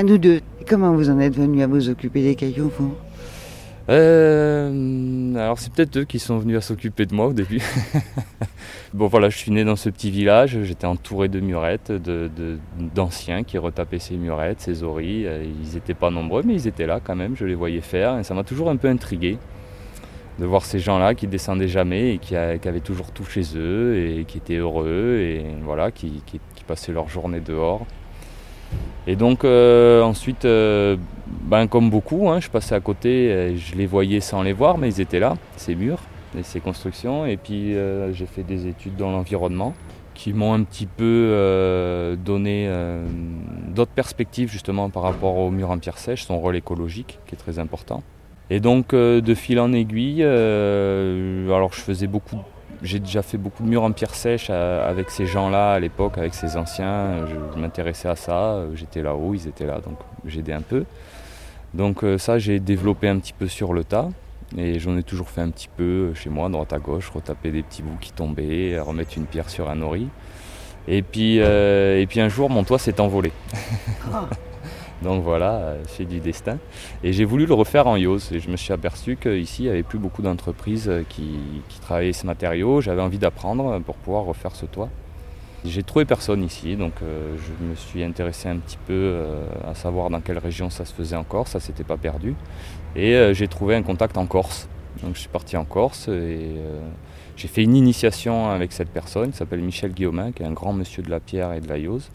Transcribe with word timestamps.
À 0.00 0.02
nous 0.02 0.16
deux. 0.16 0.40
comment 0.66 0.94
vous 0.94 1.10
en 1.10 1.20
êtes 1.20 1.36
venu 1.36 1.62
à 1.62 1.66
vous 1.66 1.90
occuper 1.90 2.22
des 2.22 2.34
cailloux, 2.34 2.72
vous? 2.78 2.94
Euh, 3.90 5.34
alors 5.34 5.58
c'est 5.58 5.70
peut-être 5.70 5.94
eux 5.98 6.04
qui 6.04 6.18
sont 6.18 6.38
venus 6.38 6.56
à 6.56 6.62
s'occuper 6.62 7.04
de 7.04 7.14
moi 7.14 7.26
au 7.26 7.34
début. 7.34 7.60
bon 8.94 9.08
voilà, 9.08 9.28
je 9.28 9.36
suis 9.36 9.50
né 9.50 9.62
dans 9.62 9.76
ce 9.76 9.90
petit 9.90 10.10
village, 10.10 10.58
j'étais 10.62 10.86
entouré 10.86 11.28
de 11.28 11.38
murettes, 11.40 11.92
d'anciens 12.94 13.42
qui 13.42 13.58
retapaient 13.58 13.98
ces 13.98 14.16
murettes, 14.16 14.62
ces 14.62 14.82
oreilles. 14.84 15.28
Ils 15.62 15.74
n'étaient 15.74 15.92
pas 15.92 16.10
nombreux, 16.10 16.44
mais 16.46 16.54
ils 16.54 16.66
étaient 16.66 16.86
là 16.86 16.98
quand 17.04 17.14
même, 17.14 17.36
je 17.36 17.44
les 17.44 17.54
voyais 17.54 17.82
faire 17.82 18.18
et 18.18 18.24
ça 18.24 18.32
m'a 18.32 18.42
toujours 18.42 18.70
un 18.70 18.76
peu 18.76 18.88
intrigué 18.88 19.36
de 20.38 20.46
voir 20.46 20.64
ces 20.64 20.78
gens-là 20.78 21.14
qui 21.14 21.26
descendaient 21.26 21.68
jamais 21.68 22.14
et 22.14 22.18
qui, 22.18 22.36
avaient 22.36 22.80
toujours 22.80 23.10
tout 23.12 23.26
chez 23.26 23.42
eux 23.54 23.98
et 23.98 24.24
qui 24.24 24.38
étaient 24.38 24.56
heureux 24.56 25.18
et 25.18 25.44
voilà, 25.62 25.90
qui, 25.90 26.22
passaient 26.66 26.92
leur 26.92 27.10
journée 27.10 27.40
dehors. 27.40 27.84
Et 29.10 29.16
donc 29.16 29.44
euh, 29.44 30.02
ensuite, 30.02 30.44
euh, 30.44 30.96
ben, 31.26 31.66
comme 31.66 31.90
beaucoup, 31.90 32.30
hein, 32.30 32.38
je 32.38 32.48
passais 32.48 32.76
à 32.76 32.80
côté, 32.80 33.56
je 33.56 33.74
les 33.74 33.86
voyais 33.86 34.20
sans 34.20 34.40
les 34.40 34.52
voir, 34.52 34.78
mais 34.78 34.88
ils 34.88 35.00
étaient 35.00 35.18
là, 35.18 35.34
ces 35.56 35.74
murs 35.74 35.98
et 36.38 36.44
ces 36.44 36.60
constructions. 36.60 37.26
Et 37.26 37.36
puis 37.36 37.74
euh, 37.74 38.12
j'ai 38.12 38.26
fait 38.26 38.44
des 38.44 38.68
études 38.68 38.94
dans 38.94 39.10
l'environnement 39.10 39.74
qui 40.14 40.32
m'ont 40.32 40.52
un 40.52 40.62
petit 40.62 40.86
peu 40.86 42.16
donné 42.24 42.70
d'autres 43.74 43.90
perspectives 43.90 44.48
justement 44.48 44.90
par 44.90 45.02
rapport 45.02 45.38
aux 45.38 45.50
murs 45.50 45.70
en 45.70 45.78
pierre 45.78 45.98
sèche, 45.98 46.24
son 46.24 46.38
rôle 46.38 46.54
écologique 46.54 47.18
qui 47.26 47.34
est 47.34 47.38
très 47.38 47.58
important. 47.58 48.04
Et 48.50 48.60
donc 48.60 48.94
de 48.94 49.34
fil 49.34 49.58
en 49.58 49.72
aiguille, 49.72 50.22
alors 50.22 51.72
je 51.72 51.80
faisais 51.80 52.06
beaucoup, 52.06 52.36
j'ai 52.82 52.98
déjà 52.98 53.22
fait 53.22 53.38
beaucoup 53.38 53.62
de 53.62 53.68
murs 53.68 53.82
en 53.82 53.92
pierre 53.92 54.14
sèche 54.14 54.48
euh, 54.50 54.88
avec 54.88 55.10
ces 55.10 55.26
gens-là 55.26 55.72
à 55.72 55.78
l'époque, 55.78 56.18
avec 56.18 56.34
ces 56.34 56.56
anciens. 56.56 57.26
Je, 57.26 57.58
m'intéressais 57.58 58.08
à 58.08 58.16
ça, 58.16 58.64
j'étais 58.74 59.02
là-haut, 59.02 59.34
ils 59.34 59.48
étaient 59.48 59.66
là, 59.66 59.80
donc 59.80 59.98
j'aidais 60.26 60.52
un 60.52 60.62
peu. 60.62 60.84
Donc 61.74 62.04
ça 62.18 62.38
j'ai 62.38 62.58
développé 62.58 63.08
un 63.08 63.18
petit 63.18 63.32
peu 63.32 63.46
sur 63.46 63.72
le 63.72 63.84
tas. 63.84 64.08
Et 64.58 64.80
j'en 64.80 64.96
ai 64.96 65.04
toujours 65.04 65.28
fait 65.28 65.42
un 65.42 65.50
petit 65.50 65.68
peu 65.68 66.12
chez 66.14 66.28
moi, 66.28 66.48
droite 66.48 66.72
à 66.72 66.78
gauche, 66.78 67.08
retaper 67.10 67.52
des 67.52 67.62
petits 67.62 67.82
bouts 67.82 67.98
qui 68.00 68.12
tombaient, 68.12 68.80
remettre 68.80 69.12
une 69.16 69.26
pierre 69.26 69.48
sur 69.48 69.70
un 69.70 69.80
ori. 69.80 70.08
Et 70.88 71.02
puis, 71.02 71.36
et 71.36 72.06
puis 72.08 72.20
un 72.20 72.28
jour, 72.28 72.50
mon 72.50 72.64
toit 72.64 72.80
s'est 72.80 73.00
envolé. 73.00 73.30
Donc 75.02 75.22
voilà, 75.22 75.74
c'est 75.86 76.04
du 76.04 76.20
destin. 76.20 76.58
Et 77.02 77.12
j'ai 77.12 77.24
voulu 77.24 77.46
le 77.46 77.54
refaire 77.54 77.86
en 77.86 77.96
Yose. 77.96 78.30
Et 78.32 78.40
je 78.40 78.50
me 78.50 78.56
suis 78.56 78.72
aperçu 78.72 79.16
qu'ici, 79.16 79.62
il 79.62 79.66
n'y 79.66 79.70
avait 79.70 79.82
plus 79.82 79.98
beaucoup 79.98 80.22
d'entreprises 80.22 80.90
qui, 81.08 81.38
travaillaient 81.80 82.12
ce 82.12 82.26
matériau. 82.26 82.80
J'avais 82.80 83.02
envie 83.02 83.18
d'apprendre 83.18 83.80
pour 83.80 83.96
pouvoir 83.96 84.24
refaire 84.24 84.54
ce 84.54 84.66
toit. 84.66 84.90
J'ai 85.64 85.82
trouvé 85.82 86.06
personne 86.06 86.42
ici, 86.42 86.74
donc 86.74 86.94
euh, 87.02 87.36
je 87.36 87.64
me 87.64 87.74
suis 87.74 88.02
intéressé 88.02 88.48
un 88.48 88.56
petit 88.56 88.78
peu 88.86 88.94
euh, 88.94 89.44
à 89.70 89.74
savoir 89.74 90.08
dans 90.08 90.20
quelle 90.20 90.38
région 90.38 90.70
ça 90.70 90.86
se 90.86 90.94
faisait 90.94 91.16
encore, 91.16 91.48
ça 91.48 91.60
s'était 91.60 91.84
pas 91.84 91.98
perdu. 91.98 92.34
Et 92.96 93.14
euh, 93.14 93.34
j'ai 93.34 93.46
trouvé 93.46 93.74
un 93.74 93.82
contact 93.82 94.16
en 94.16 94.24
Corse. 94.24 94.68
Donc 95.02 95.16
je 95.16 95.20
suis 95.20 95.28
parti 95.28 95.58
en 95.58 95.66
Corse 95.66 96.08
et 96.08 96.56
j'ai 97.36 97.46
fait 97.46 97.62
une 97.62 97.76
initiation 97.76 98.50
avec 98.50 98.72
cette 98.72 98.88
personne 98.88 99.30
qui 99.30 99.36
s'appelle 99.36 99.60
Michel 99.60 99.92
Guillaumin, 99.92 100.32
qui 100.32 100.42
est 100.42 100.46
un 100.46 100.52
grand 100.52 100.72
monsieur 100.72 101.02
de 101.02 101.10
la 101.10 101.20
pierre 101.20 101.52
et 101.52 101.60
de 101.60 101.68
la 101.68 101.78
Yose. 101.78 102.10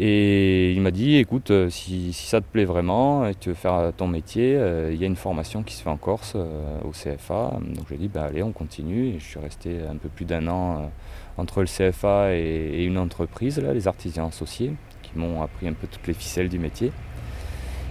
Et 0.00 0.70
il 0.74 0.80
m'a 0.80 0.92
dit, 0.92 1.16
écoute, 1.16 1.50
euh, 1.50 1.68
si, 1.70 2.12
ça 2.12 2.40
te 2.40 2.46
plaît 2.46 2.64
vraiment 2.64 3.26
et 3.26 3.34
tu 3.34 3.48
veux 3.48 3.56
faire 3.56 3.92
ton 3.96 4.06
métier, 4.06 4.54
euh, 4.54 4.92
il 4.92 5.00
y 5.00 5.02
a 5.02 5.08
une 5.08 5.16
formation 5.16 5.64
qui 5.64 5.74
se 5.74 5.82
fait 5.82 5.90
en 5.90 5.96
Corse 5.96 6.34
euh, 6.36 6.78
au 6.84 6.90
CFA. 6.90 7.58
Donc 7.74 7.86
j'ai 7.90 7.96
dit, 7.96 8.06
ben 8.06 8.22
allez, 8.22 8.44
on 8.44 8.52
continue. 8.52 9.16
Je 9.18 9.24
suis 9.24 9.40
resté 9.40 9.80
un 9.90 9.96
peu 9.96 10.08
plus 10.08 10.24
d'un 10.24 10.46
an 10.46 10.88
entre 11.36 11.62
le 11.62 11.66
CFA 11.66 12.32
et, 12.36 12.84
une 12.84 12.96
entreprise, 12.96 13.58
là, 13.58 13.74
les 13.74 13.88
artisans 13.88 14.28
associés, 14.28 14.72
qui 15.02 15.18
m'ont 15.18 15.42
appris 15.42 15.66
un 15.66 15.72
peu 15.72 15.88
toutes 15.88 16.06
les 16.06 16.14
ficelles 16.14 16.48
du 16.48 16.60
métier. 16.60 16.92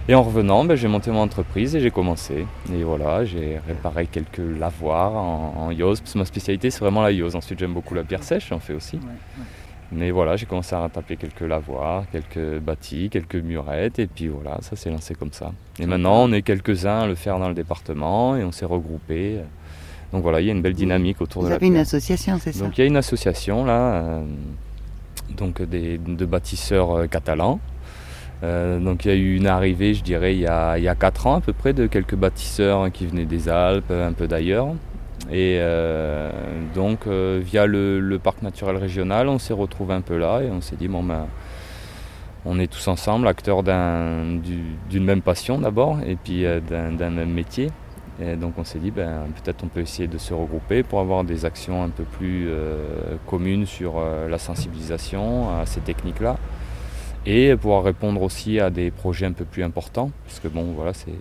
Et 0.08 0.14
en 0.14 0.22
revenant, 0.22 0.64
ben, 0.64 0.76
j'ai 0.76 0.88
monté 0.88 1.10
mon 1.10 1.20
entreprise 1.20 1.76
et 1.76 1.80
j'ai 1.80 1.90
commencé. 1.90 2.46
Et 2.72 2.84
voilà, 2.84 3.26
j'ai 3.26 3.60
réparé 3.68 4.06
quelques 4.06 4.38
lavoirs 4.38 5.14
en, 5.14 5.52
en 5.58 5.70
yose, 5.72 6.00
parce 6.00 6.14
que 6.14 6.18
ma 6.18 6.24
spécialité 6.24 6.70
c'est 6.70 6.80
vraiment 6.80 7.02
la 7.02 7.12
yose. 7.12 7.36
Ensuite 7.36 7.58
j'aime 7.58 7.74
beaucoup 7.74 7.92
la 7.92 8.04
pierre 8.04 8.22
sèche, 8.22 8.48
j'en 8.48 8.60
fais 8.60 8.72
aussi. 8.72 8.98
Mais 9.90 10.10
voilà, 10.10 10.36
j'ai 10.36 10.44
commencé 10.44 10.76
à 10.76 10.86
taper 10.92 11.16
quelques 11.16 11.40
lavoirs, 11.40 12.04
quelques 12.12 12.58
bâtis, 12.60 13.08
quelques 13.10 13.36
murettes, 13.36 13.98
et 13.98 14.06
puis 14.06 14.28
voilà, 14.28 14.58
ça 14.60 14.76
s'est 14.76 14.90
lancé 14.90 15.14
comme 15.14 15.32
ça. 15.32 15.52
Et 15.78 15.86
maintenant, 15.86 16.24
on 16.24 16.32
est 16.32 16.42
quelques-uns 16.42 17.00
à 17.00 17.06
le 17.06 17.14
faire 17.14 17.38
dans 17.38 17.48
le 17.48 17.54
département, 17.54 18.36
et 18.36 18.44
on 18.44 18.52
s'est 18.52 18.66
regroupés. 18.66 19.38
Donc 20.12 20.22
voilà, 20.22 20.40
il 20.40 20.46
y 20.46 20.50
a 20.50 20.52
une 20.52 20.62
belle 20.62 20.74
dynamique 20.74 21.20
autour 21.20 21.42
de 21.42 21.48
la 21.48 21.54
Vous 21.54 21.56
avez 21.56 21.66
une 21.66 21.76
association, 21.76 22.38
c'est 22.38 22.52
ça? 22.52 22.64
Donc 22.64 22.76
il 22.76 22.82
y 22.82 22.84
a 22.84 22.86
une 22.86 22.96
association 22.96 23.64
là, 23.64 23.94
euh, 23.94 24.22
donc 25.36 25.62
des, 25.62 25.98
de 25.98 26.24
bâtisseurs 26.24 26.92
euh, 26.92 27.06
catalans. 27.06 27.60
Euh, 28.42 28.78
donc 28.78 29.04
il 29.04 29.08
y 29.08 29.14
a 29.14 29.16
eu 29.16 29.36
une 29.36 29.46
arrivée, 29.46 29.94
je 29.94 30.02
dirais, 30.02 30.34
il 30.34 30.40
y, 30.40 30.46
a, 30.46 30.78
il 30.78 30.84
y 30.84 30.88
a 30.88 30.94
4 30.94 31.26
ans 31.26 31.34
à 31.36 31.40
peu 31.40 31.52
près, 31.52 31.72
de 31.72 31.86
quelques 31.86 32.14
bâtisseurs 32.14 32.90
qui 32.92 33.06
venaient 33.06 33.24
des 33.24 33.48
Alpes, 33.48 33.90
un 33.90 34.12
peu 34.12 34.28
d'ailleurs. 34.28 34.68
Et 35.30 35.58
euh, 35.60 36.30
donc, 36.74 37.06
euh, 37.06 37.40
via 37.42 37.66
le, 37.66 38.18
parc 38.22 38.42
naturel 38.42 38.76
régional, 38.76 39.28
on 39.28 39.38
s'est 39.38 39.52
retrouvé 39.52 39.94
un 39.94 40.00
peu 40.00 40.16
là 40.16 40.40
et 40.40 40.50
on 40.50 40.60
s'est 40.60 40.76
dit, 40.76 40.88
bon 40.88 41.02
ben, 41.02 41.26
on 42.46 42.58
est 42.58 42.66
tous 42.66 42.88
ensemble, 42.88 43.28
acteurs 43.28 43.62
d'une 43.62 45.04
même 45.04 45.20
passion 45.20 45.58
d'abord, 45.58 45.98
et 46.06 46.16
puis 46.16 46.46
euh, 46.46 46.60
d'un 46.60 47.10
même 47.10 47.32
métier. 47.32 47.68
Et 48.20 48.36
donc 48.36 48.54
on 48.56 48.64
s'est 48.64 48.78
dit, 48.78 48.90
ben, 48.90 49.26
peut-être 49.42 49.62
on 49.64 49.68
peut 49.68 49.80
essayer 49.80 50.08
de 50.08 50.18
se 50.18 50.32
regrouper 50.32 50.82
pour 50.82 51.00
avoir 51.00 51.24
des 51.24 51.44
actions 51.44 51.82
un 51.82 51.90
peu 51.90 52.04
plus 52.04 52.48
communes 53.26 53.66
sur 53.66 54.02
la 54.28 54.38
sensibilisation 54.38 55.56
à 55.56 55.66
ces 55.66 55.80
techniques-là. 55.80 56.36
Et 57.26 57.54
pouvoir 57.54 57.84
répondre 57.84 58.22
aussi 58.22 58.58
à 58.58 58.70
des 58.70 58.90
projets 58.90 59.26
un 59.26 59.32
peu 59.32 59.44
plus 59.44 59.62
importants, 59.62 60.10
parce 60.24 60.40
que 60.40 60.48
bon, 60.48 60.72
voilà, 60.74 60.94
c'est 60.94 61.12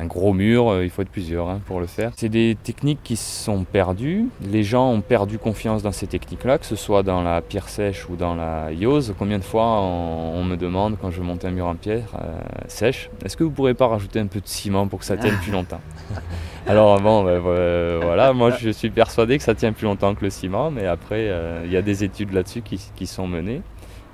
un 0.00 0.06
gros 0.06 0.32
mur, 0.32 0.70
euh, 0.70 0.84
il 0.84 0.90
faut 0.90 1.02
être 1.02 1.10
plusieurs 1.10 1.48
hein, 1.48 1.60
pour 1.66 1.80
le 1.80 1.86
faire. 1.86 2.12
C'est 2.16 2.28
des 2.28 2.56
techniques 2.62 3.00
qui 3.02 3.16
sont 3.16 3.64
perdues. 3.64 4.26
Les 4.40 4.62
gens 4.62 4.90
ont 4.90 5.00
perdu 5.00 5.38
confiance 5.38 5.82
dans 5.82 5.92
ces 5.92 6.06
techniques-là, 6.06 6.58
que 6.58 6.66
ce 6.66 6.76
soit 6.76 7.02
dans 7.02 7.22
la 7.22 7.40
pierre 7.42 7.68
sèche 7.68 8.08
ou 8.08 8.16
dans 8.16 8.34
la 8.34 8.72
yose. 8.72 9.14
Combien 9.18 9.38
de 9.38 9.44
fois 9.44 9.64
on, 9.80 10.44
me 10.44 10.56
demande 10.56 10.96
quand 11.00 11.10
je 11.10 11.20
monte 11.20 11.44
un 11.44 11.50
mur 11.50 11.66
en 11.66 11.74
pierre 11.74 12.08
euh, 12.14 12.40
sèche, 12.68 13.10
est-ce 13.24 13.36
que 13.36 13.44
vous 13.44 13.50
ne 13.50 13.54
pourrez 13.54 13.74
pas 13.74 13.88
rajouter 13.88 14.20
un 14.20 14.28
peu 14.28 14.40
de 14.40 14.46
ciment 14.46 14.86
pour 14.86 15.00
que 15.00 15.04
ça 15.04 15.16
tienne 15.16 15.36
plus 15.42 15.52
longtemps? 15.52 15.80
Alors 16.66 17.00
bon, 17.00 17.24
ben, 17.24 17.40
voilà, 17.40 18.32
moi 18.32 18.52
je 18.52 18.70
suis 18.70 18.90
persuadé 18.90 19.36
que 19.36 19.44
ça 19.44 19.54
tient 19.54 19.72
plus 19.72 19.84
longtemps 19.84 20.14
que 20.14 20.24
le 20.24 20.30
ciment, 20.30 20.70
mais 20.70 20.86
après 20.86 21.28
euh, 21.28 21.62
il 21.64 21.72
y 21.72 21.76
a 21.76 21.82
des 21.82 22.04
études 22.04 22.32
là-dessus 22.32 22.62
qui 22.62 23.06
sont 23.06 23.26
menées 23.26 23.62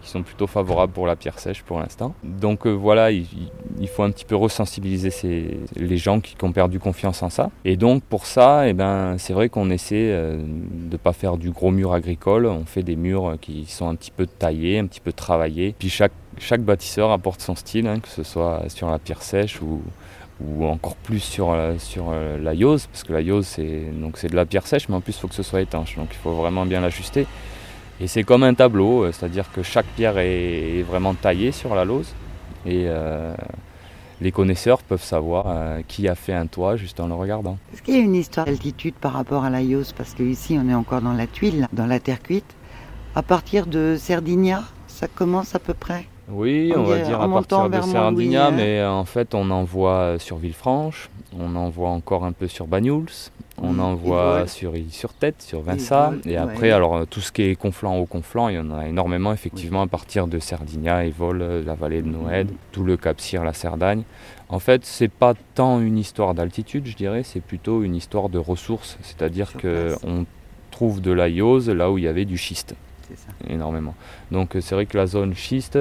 qui 0.05 0.11
sont 0.11 0.23
plutôt 0.23 0.47
favorables 0.47 0.93
pour 0.93 1.07
la 1.07 1.17
pierre 1.17 1.39
sèche 1.39 1.63
pour 1.63 1.81
l'instant. 1.81 2.15
Donc 2.23 2.67
euh, 2.67 2.71
voilà, 2.71 3.11
il, 3.11 3.27
faut 3.89 4.03
un 4.03 4.11
petit 4.11 4.27
peu 4.27 4.37
resensibiliser 4.37 5.59
les 5.77 5.97
gens 5.97 6.21
qui, 6.21 6.37
ont 6.43 6.53
perdu 6.53 6.79
confiance 6.79 7.23
en 7.23 7.31
ça. 7.31 7.51
Et 7.65 7.77
donc 7.77 8.03
pour 8.05 8.27
ça, 8.27 8.69
eh 8.69 8.75
ben, 8.75 9.17
c'est 9.19 9.33
vrai 9.33 9.49
qu'on 9.49 9.71
essaie 9.71 10.11
euh, 10.11 10.37
de 10.37 10.93
ne 10.93 10.97
pas 10.99 11.15
faire 11.15 11.39
du 11.39 11.51
gros 11.51 11.71
mur 11.71 11.95
agricole, 11.95 12.45
on 12.47 12.67
fait 12.67 12.83
des 12.83 12.97
murs 12.97 13.37
qui 13.41 13.65
sont 13.65 13.89
un 13.89 13.95
petit 13.95 14.11
peu 14.11 14.27
taillés, 14.27 14.79
un 14.79 14.87
petit 14.87 15.01
peu 15.01 15.13
travaillés. 15.13 15.75
Puis 15.79 15.89
chaque, 15.89 16.13
chaque 16.39 16.61
bâtisseur 16.61 17.11
apporte 17.11 17.41
son 17.41 17.55
style, 17.55 17.87
hein, 17.87 18.01
que 18.01 18.09
ce 18.09 18.23
soit 18.23 18.69
sur 18.69 18.91
la 18.91 18.99
pierre 18.99 19.23
sèche 19.23 19.63
ou, 19.63 19.81
ou 20.43 20.67
encore 20.67 20.97
plus 20.97 21.21
sur, 21.21 21.53
euh, 21.53 21.77
sur 21.79 22.13
la 22.13 22.53
yose, 22.53 22.87
parce 22.89 23.05
que 23.05 23.13
la 23.15 23.23
yose 23.23 23.47
c'est 23.47 24.29
de 24.29 24.37
la 24.37 24.45
pierre 24.45 24.67
sèche, 24.67 24.91
mais 24.91 24.97
en 24.97 25.01
plus 25.01 25.17
il 25.17 25.21
faut 25.21 25.29
que 25.29 25.35
ce 25.35 25.43
soit 25.43 25.63
étanche, 25.63 25.97
donc 25.97 26.09
il 26.11 26.19
faut 26.19 26.33
vraiment 26.33 26.67
bien 26.67 26.83
l'ajuster. 26.83 27.27
Et 28.01 28.09
c'est 28.09 28.25
comme 28.25 28.43
un 28.43 28.55
tableau, 28.55 29.05
euh, 29.05 29.13
c'est-à-dire 29.13 29.51
que 29.53 29.63
chaque 29.63 29.87
pierre 29.87 30.19
est, 30.19 30.83
vraiment 30.83 31.15
taillée 31.15 31.53
sur 31.53 31.75
la 31.75 31.85
lose. 31.85 32.13
Et 32.67 32.85
euh, 32.87 33.35
les 34.21 34.33
connaisseurs 34.33 34.83
peuvent 34.83 35.03
savoir 35.03 35.47
euh, 35.49 35.81
qui 35.87 36.09
a 36.09 36.15
fait 36.15 36.33
un 36.33 36.47
toit 36.47 36.77
juste 36.77 36.99
en 36.99 37.07
le 37.07 37.15
regardant. 37.15 37.59
Est-ce 37.73 37.83
qu'il 37.83 37.95
y 37.95 37.99
a 37.99 38.01
une 38.01 38.15
histoire 38.15 38.47
d'altitude 38.47 38.95
par 38.95 39.13
rapport 39.13 39.45
à 39.45 39.51
la 39.51 39.63
Yose 39.63 39.93
Parce 39.93 40.15
qu'ici, 40.15 40.59
on 40.61 40.69
est 40.69 40.75
encore 40.75 41.03
dans 41.03 41.13
la 41.13 41.27
tuile, 41.27 41.69
dans 41.73 41.87
la 41.87 42.01
terre 42.01 42.23
cuite. 42.23 42.57
À 43.15 43.23
partir 43.23 43.67
de 43.67 43.97
Cerdigna, 43.97 44.65
ça 44.89 45.07
commence 45.07 45.55
à 45.55 45.61
peu 45.61 45.75
près? 45.75 46.07
Oui, 46.29 46.73
on, 46.75 46.85
va 46.85 46.99
dire 47.01 47.21
à 47.21 47.29
partir 47.29 47.69
de 47.69 47.81
Cerdigna, 47.81 48.51
mais 48.51 48.85
en 48.85 49.05
fait 49.05 49.35
on 49.35 49.51
en 49.51 49.65
voit 49.65 50.19
sur 50.19 50.37
Villefranche, 50.39 51.11
on 51.39 51.55
en 51.57 51.69
voit 51.69 51.91
encore 51.91 52.25
un 52.25 52.33
peu 52.33 52.49
sur 52.49 52.67
Banyuls, 52.67 53.31
on 53.61 53.79
en 53.79 53.95
voit 53.95 54.47
sur, 54.47 54.73
sur 54.91 55.13
Tête, 55.13 55.43
sur 55.43 55.61
Vinça. 55.61 56.13
Et 56.25 56.37
après, 56.37 56.71
alors 56.71 57.07
tout 57.07 57.21
ce 57.21 57.31
qui 57.31 57.43
est 57.43 57.57
conflant 57.57 57.97
au 57.99 58.07
conflant, 58.07 58.49
il 58.49 58.57
y 58.57 58.59
en 58.59 58.71
a 58.71 58.87
énormément 58.87 59.33
effectivement 59.33 59.83
à 59.83 59.87
partir 59.87 60.27
de 60.27 60.39
Sardinia, 60.39 61.05
Evol, 61.05 61.63
la 61.65 61.75
vallée 61.75 62.03
de 62.03 62.09
Noël, 62.09 62.47
tout 62.73 62.85
le 62.85 62.97
Cap 62.97 63.21
Cyr, 63.21 63.45
la 63.45 63.53
Cerdagne. 63.53 64.03
En 64.49 64.59
fait, 64.59 64.85
c'est 64.85 65.09
pas 65.09 65.35
tant 65.55 65.81
une 65.81 65.99
histoire 65.99 66.35
d'altitude, 66.35 66.87
je 66.87 66.97
dirais, 66.97 67.23
c'est 67.23 67.41
plutôt 67.41 67.83
une 67.83 67.95
histoire 67.95 68.29
de 68.29 68.39
ressources. 68.39 68.99
C'est-à-dire 69.03 69.53
qu'on 69.55 70.27
trouve 70.71 71.01
de 71.01 71.13
la 71.13 71.29
yose 71.29 71.71
là 71.71 71.91
où 71.91 71.99
il 71.99 72.05
y 72.05 72.09
avait 72.09 72.25
du 72.25 72.37
schiste. 72.37 72.75
Énormément. 73.49 73.95
Donc 74.31 74.57
c'est 74.61 74.75
vrai 74.75 74.87
que 74.87 74.97
la 74.97 75.07
zone 75.07 75.35
schiste, 75.35 75.79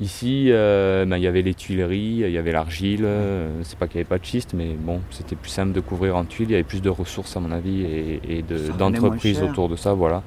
Ici, 0.00 0.46
euh, 0.48 1.04
ben, 1.04 1.18
il 1.18 1.22
y 1.22 1.26
avait 1.26 1.42
les 1.42 1.52
tuileries, 1.52 2.22
il 2.24 2.30
y 2.30 2.38
avait 2.38 2.52
l'argile. 2.52 3.04
Euh, 3.04 3.50
c'est 3.64 3.78
pas 3.78 3.86
qu'il 3.86 3.98
n'y 3.98 4.00
avait 4.00 4.08
pas 4.08 4.18
de 4.18 4.24
schiste, 4.24 4.54
mais 4.54 4.74
bon, 4.78 5.02
c'était 5.10 5.36
plus 5.36 5.50
simple 5.50 5.72
de 5.72 5.80
couvrir 5.80 6.16
en 6.16 6.24
tuiles. 6.24 6.48
Il 6.48 6.52
y 6.52 6.54
avait 6.54 6.64
plus 6.64 6.80
de 6.80 6.88
ressources, 6.88 7.36
à 7.36 7.40
mon 7.40 7.50
avis, 7.50 7.82
et, 7.82 8.42
d'entreprises 8.78 9.42
autour 9.42 9.68
de 9.68 9.76
ça. 9.76 9.92
Voilà. 9.92 10.22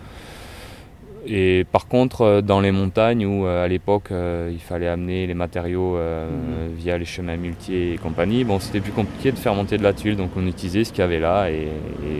Et 1.26 1.66
par 1.72 1.88
contre, 1.88 2.42
dans 2.42 2.60
les 2.60 2.72
montagnes 2.72 3.26
où 3.26 3.46
à 3.46 3.68
l'époque 3.68 4.10
il 4.12 4.60
fallait 4.60 4.88
amener 4.88 5.26
les 5.26 5.34
matériaux 5.34 5.96
mhm. 5.96 6.76
via 6.76 6.98
les 6.98 7.06
chemins 7.06 7.38
multiers 7.38 7.94
et 7.94 7.98
compagnie, 7.98 8.44
bon, 8.44 8.60
c'était 8.60 8.82
plus 8.82 8.92
compliqué 8.92 9.32
de 9.32 9.38
faire 9.38 9.56
monter 9.56 9.78
de 9.78 9.84
la 9.84 9.94
tuile, 9.94 10.16
donc 10.16 10.32
on 10.36 10.46
utilisait 10.48 10.84
ce 10.84 10.92
qu'il 10.92 11.02
y 11.02 11.06
avait 11.06 11.20
là. 11.20 11.50
Et, 11.50 11.68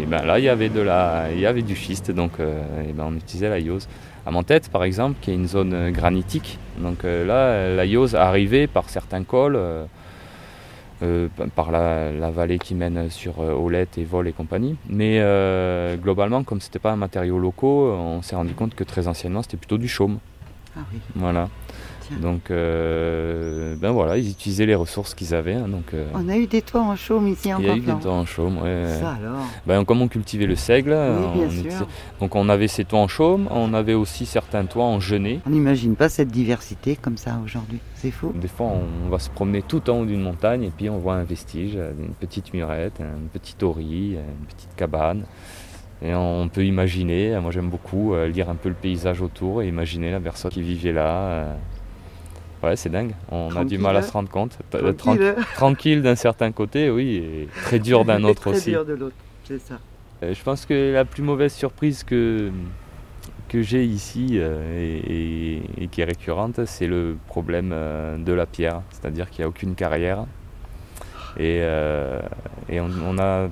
ben 0.08 0.24
là, 0.24 0.40
il 0.40 0.46
y 0.46 0.50
avait 0.50 0.70
de 0.70 0.82
la, 0.82 1.26
il 1.34 1.40
y 1.40 1.46
avait 1.46 1.62
du 1.62 1.76
schiste, 1.76 2.12
donc 2.12 2.32
et 2.40 2.94
ben 2.94 3.06
on 3.08 3.16
utilisait 3.16 3.50
la 3.50 3.60
yose. 3.60 3.88
À 4.26 4.32
Montette, 4.32 4.70
par 4.70 4.86
exemple, 4.86 5.18
qui 5.22 5.32
est 5.32 5.36
une 5.36 5.48
zone 5.48 5.92
granitique, 5.92 6.58
donc 6.78 7.04
là, 7.04 7.76
la 7.76 7.86
yose 7.86 8.16
arrivait 8.16 8.68
par 8.68 8.90
certains 8.90 9.24
cols. 9.24 9.60
Euh, 11.04 11.28
par 11.56 11.72
la, 11.72 12.32
vallée 12.32 12.60
qui 12.60 12.76
mène 12.76 13.10
sur 13.10 13.42
euh, 13.42 13.52
Olette 13.52 13.98
et 13.98 14.06
Vol 14.06 14.28
et 14.30 14.32
compagnie. 14.32 14.78
Mais 14.88 15.18
euh, 15.20 15.98
globalement, 15.98 16.44
comme 16.44 16.62
c'était 16.62 16.80
pas 16.80 16.92
un 16.92 16.96
matériau 16.96 17.40
locaux, 17.40 17.92
on 17.92 18.22
s'est 18.22 18.38
rendu 18.38 18.54
compte 18.54 18.74
que 18.74 18.86
très 18.86 19.10
anciennement 19.10 19.42
c'était 19.42 19.58
plutôt 19.58 19.78
du 19.78 19.90
chaume. 19.90 20.20
Ah 20.78 20.82
oui. 20.94 21.00
Voilà. 21.16 21.50
Donc, 22.22 22.52
euh, 22.52 23.76
ben 23.78 23.92
voilà, 23.92 24.18
ils 24.18 24.30
utilisaient 24.30 24.66
les 24.66 24.76
ressources 24.76 25.14
qu'ils 25.14 25.34
avaient. 25.34 25.54
Hein, 25.54 25.68
donc, 25.68 25.94
euh, 25.94 26.06
on 26.14 26.28
a 26.30 26.38
eu 26.38 26.48
des 26.48 26.62
toits 26.62 26.82
en 26.82 26.96
chaume 26.96 27.28
ici 27.28 27.54
en 27.54 27.60
Il 27.60 27.66
y 27.66 27.70
a 27.70 27.76
eu 27.76 27.80
des 27.80 27.94
toits 27.94 28.14
en 28.14 28.26
chaume, 28.26 28.62
ouais. 28.62 28.88
Ça 29.00 29.14
alors 29.14 29.46
ben, 29.66 29.84
Comme 29.86 30.02
on 30.02 30.08
cultivait 30.08 30.46
le 30.46 30.56
seigle, 30.56 30.96
oui, 31.36 31.68
donc 32.20 32.36
on 32.36 32.50
avait 32.50 32.68
ces 32.68 32.86
toits 32.86 33.00
en 33.00 33.08
chaume, 33.08 33.48
on 33.52 33.74
avait 33.74 33.94
aussi 33.94 34.26
certains 34.26 34.66
toits 34.66 34.86
en 34.86 35.00
genêt. 35.00 35.40
On 35.46 35.50
n'imagine 35.50 35.96
pas 35.96 36.10
cette 36.10 36.30
diversité 36.30 36.96
comme 36.96 37.18
ça 37.18 37.40
aujourd'hui, 37.44 37.80
c'est 37.96 38.12
fou. 38.12 38.34
Des 38.36 38.48
fois, 38.48 38.72
on, 39.06 39.10
va 39.10 39.20
se 39.20 39.30
promener 39.30 39.62
tout 39.62 39.90
en 39.90 40.00
haut 40.00 40.06
d'une 40.06 40.22
montagne 40.22 40.64
et 40.64 40.72
puis 40.76 40.90
on 40.90 40.98
voit 40.98 41.16
un 41.16 41.24
vestige, 41.24 41.76
une 41.76 42.14
petite 42.14 42.54
murette, 42.54 43.00
une 43.00 43.28
petite 43.28 43.62
oreille, 43.64 44.18
une 44.18 44.46
petite 44.48 44.76
cabane. 44.76 45.24
Et 46.04 46.14
on 46.14 46.50
peut 46.50 46.66
imaginer, 46.66 47.40
moi 47.40 47.52
j'aime 47.52 47.70
beaucoup 47.70 48.14
euh, 48.14 48.28
lire 48.28 48.50
un 48.50 48.56
peu 48.56 48.68
le 48.68 48.76
paysage 48.76 49.22
autour 49.22 49.62
et 49.62 49.70
imaginer 49.70 50.12
la 50.12 50.20
personne 50.20 50.52
qui 50.52 50.62
vivait 50.62 50.92
là. 50.92 51.56
Ouais, 52.64 52.78
c'est 52.78 52.90
dingue. 52.90 53.14
On 53.30 53.54
a 53.56 53.66
du 53.66 53.78
mal 53.78 53.98
à 53.98 54.02
se 54.02 54.12
rendre 54.12 54.30
compte. 54.30 54.58
Tranquille, 54.98 55.36
Tranquille 55.56 56.02
d'un 56.02 56.16
certain 56.16 56.52
côté, 56.52 56.90
oui, 56.90 57.18
et 57.18 57.50
très 57.64 57.80
dur 57.80 58.06
d'un 58.06 58.24
autre 58.24 58.52
aussi. 58.52 58.62
Très 58.62 58.72
dur 58.72 58.86
de 58.86 58.94
l'autre, 58.94 59.16
c'est 59.44 59.60
ça. 59.60 59.76
Euh, 60.24 60.34
je 60.34 60.44
pense 60.44 60.66
que 60.66 60.94
la 60.94 61.06
plus 61.06 61.24
mauvaise 61.24 61.54
surprise 61.54 62.04
que, 62.04 62.52
que 63.50 63.62
j'ai 63.62 63.84
ici 63.84 64.34
euh, 64.36 65.02
et, 65.78 65.88
qui 65.88 66.02
est 66.02 66.06
récurrente, 66.06 66.66
c'est 66.66 66.88
le 66.88 67.18
problème 67.28 67.72
euh, 67.74 68.18
de 68.18 68.32
la 68.32 68.46
pierre. 68.46 68.82
C'est-à-dire 68.92 69.30
qu'il 69.30 69.42
n'y 69.42 69.46
a 69.46 69.50
aucune 69.50 69.76
carrière. 69.76 70.26
Et, 71.38 71.62
et 72.70 72.80
on, 72.80 73.18
a 73.18 73.48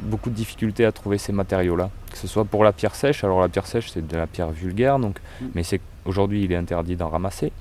beaucoup 0.00 0.28
de 0.28 0.34
difficultés 0.34 0.84
à 0.84 0.90
trouver 0.90 1.18
ces 1.18 1.32
matériaux-là. 1.32 1.88
Que 2.10 2.18
ce 2.18 2.26
soit 2.26 2.44
pour 2.44 2.64
la 2.64 2.72
pierre 2.72 2.96
sèche. 2.96 3.22
Alors 3.22 3.40
la 3.40 3.48
pierre 3.48 3.66
sèche, 3.66 3.90
c'est 3.92 4.04
de 4.04 4.16
la 4.16 4.26
pierre 4.26 4.50
vulgaire, 4.50 4.98
donc, 4.98 5.20
mm. 5.40 5.46
mais 5.54 5.62
aujourd'hui, 6.04 6.42
il 6.42 6.50
est 6.50 6.56
interdit 6.56 6.96
d'en 6.96 7.08
ramasser. 7.08 7.52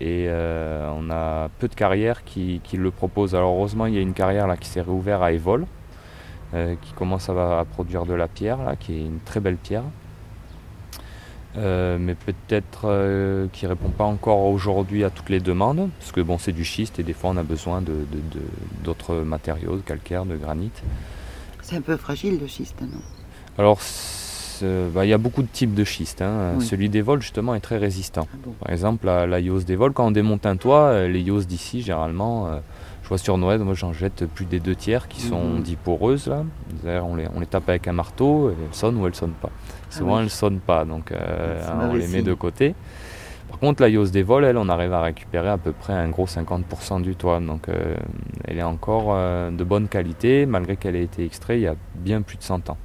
Et 0.00 0.26
euh, 0.28 0.90
on 0.94 1.10
a 1.10 1.48
peu 1.58 1.68
de 1.68 1.74
carrières 1.74 2.24
qui, 2.24 2.60
le 2.72 2.90
proposent. 2.90 3.34
Alors 3.34 3.54
heureusement, 3.56 3.86
il 3.86 3.94
y 3.94 3.98
a 3.98 4.00
une 4.00 4.12
carrière 4.12 4.46
là 4.46 4.56
qui 4.56 4.68
s'est 4.68 4.82
réouverte 4.82 5.22
à 5.22 5.32
Evol, 5.32 5.66
euh, 6.54 6.74
qui 6.82 6.92
commence 6.92 7.28
à, 7.28 7.64
produire 7.72 8.04
de 8.04 8.14
la 8.14 8.28
pierre, 8.28 8.62
là, 8.62 8.76
qui 8.76 8.94
est 8.94 9.00
une 9.00 9.20
très 9.24 9.40
belle 9.40 9.56
pierre. 9.56 9.84
Euh, 11.56 11.96
mais 11.98 12.14
peut-être 12.14 13.48
qui 13.52 13.64
ne 13.64 13.70
répond 13.70 13.88
pas 13.88 14.04
encore 14.04 14.44
aujourd'hui 14.44 15.04
à 15.04 15.10
toutes 15.10 15.30
les 15.30 15.40
demandes, 15.40 15.88
parce 15.98 16.12
que 16.12 16.20
bon, 16.20 16.36
c'est 16.36 16.52
du 16.52 16.64
schiste 16.64 16.98
et 16.98 17.02
des 17.02 17.14
fois 17.14 17.30
on 17.30 17.36
a 17.38 17.42
besoin 17.42 17.82
d'autres 18.84 19.14
de, 19.14 19.22
matériaux, 19.22 19.76
de 19.76 19.80
calcaire, 19.80 20.26
de 20.26 20.36
granit. 20.36 20.72
C'est 21.62 21.76
un 21.76 21.80
peu 21.80 21.96
fragile 21.96 22.38
le 22.38 22.46
schiste, 22.46 22.82
non? 22.82 23.00
Alors 23.58 23.80
bah, 24.62 25.04
il 25.04 25.08
y 25.08 25.12
a 25.12 25.18
beaucoup 25.18 25.42
de 25.42 25.48
types 25.48 25.74
de 25.74 25.84
schistes. 25.84 26.22
Hein. 26.22 26.60
Celui 26.60 26.88
des 26.88 27.02
vols, 27.02 27.20
justement, 27.22 27.54
est 27.54 27.60
très 27.60 27.78
résistant. 27.78 28.26
Ah 28.32 28.48
Par 28.60 28.72
exemple, 28.72 29.06
la, 29.06 29.26
la 29.26 29.40
des 29.40 29.76
vols, 29.76 29.92
quand 29.92 30.06
on 30.06 30.10
démonte 30.10 30.46
un 30.46 30.56
toit, 30.56 30.88
euh, 30.88 31.08
les 31.08 31.20
yos 31.20 31.42
d'ici, 31.42 31.82
généralement, 31.82 32.48
euh, 32.48 32.58
je 33.02 33.08
vois 33.08 33.18
sur 33.18 33.38
Noël, 33.38 33.60
moi 33.60 33.74
j'en 33.74 33.92
jette 33.92 34.26
plus 34.26 34.46
des 34.46 34.58
deux 34.58 34.74
tiers 34.74 35.08
qui 35.08 35.20
sont 35.20 35.60
dits 35.60 35.76
poreuses. 35.76 36.26
Là. 36.26 36.44
On, 37.02 37.14
les, 37.14 37.26
on 37.34 37.40
les 37.40 37.46
tape 37.46 37.68
avec 37.68 37.86
un 37.86 37.92
marteau, 37.92 38.50
elles 38.50 38.74
sonnent 38.74 38.96
ou 38.96 39.06
elles 39.06 39.14
sonnent 39.14 39.30
pas. 39.30 39.50
Ah 39.52 39.84
Souvent, 39.90 40.18
elles 40.18 40.24
ne 40.24 40.30
sonnent 40.30 40.60
pas, 40.60 40.84
donc 40.84 41.12
euh, 41.12 41.88
on 41.90 41.94
les 41.94 42.08
met 42.08 42.22
de 42.22 42.34
côté. 42.34 42.74
Par 43.48 43.60
contre, 43.60 43.80
la 43.80 43.88
yose 43.88 44.10
des 44.10 44.24
vols, 44.24 44.44
elle, 44.44 44.56
on 44.56 44.68
arrive 44.68 44.92
à 44.92 45.02
récupérer 45.02 45.48
à 45.48 45.56
peu 45.56 45.70
près 45.70 45.92
un 45.92 46.08
gros 46.08 46.26
50% 46.26 47.00
du 47.00 47.14
toit. 47.14 47.38
Donc, 47.40 47.68
elle 48.44 48.58
est 48.58 48.62
encore 48.62 49.16
de 49.52 49.64
bonne 49.64 49.86
qualité, 49.86 50.44
malgré 50.44 50.76
qu'elle 50.76 50.96
ait 50.96 51.04
été 51.04 51.24
extraite 51.24 51.58
il 51.58 51.62
y 51.62 51.68
a 51.68 51.76
bien 51.94 52.22
plus 52.22 52.36
de 52.36 52.42
100 52.42 52.70
ans 52.70 52.76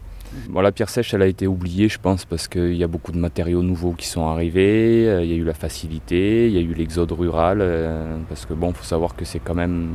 la 0.62 0.72
pierre 0.72 0.90
sèche, 0.90 1.14
elle 1.14 1.22
a 1.22 1.28
été 1.28 1.48
oubliée, 1.48 1.90
je 1.90 2.00
pense, 2.00 2.26
parce 2.26 2.48
qu'il 2.48 2.76
y 2.76 2.84
a 2.84 2.88
beaucoup 2.88 3.12
de 3.12 3.18
matériaux 3.18 3.64
nouveaux 3.64 3.94
qui 3.94 4.08
sont 4.08 4.28
arrivés. 4.28 5.08
Euh, 5.08 5.24
il 5.24 5.30
y 5.30 5.34
a 5.34 5.36
eu 5.36 5.44
la 5.44 5.54
facilité, 5.54 6.48
il 6.48 6.54
y 6.54 6.58
a 6.58 6.62
eu 6.62 6.74
l'exode 6.74 7.12
rural. 7.12 7.60
Euh, 7.62 8.18
parce 8.30 8.46
que 8.46 8.54
bon, 8.54 8.70
il 8.70 8.76
faut 8.76 8.84
savoir 8.84 9.16
que 9.16 9.26
c'est 9.26 9.40
quand 9.40 9.56
même, 9.56 9.92